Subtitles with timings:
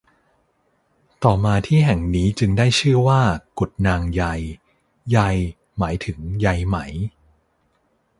[1.23, 3.21] ต่อมาที่แห่งนี้จึงได้ชื่อว่า
[3.59, 4.23] กุดนางใย
[5.11, 5.17] ใย
[5.77, 6.77] หมายถึงใยไหม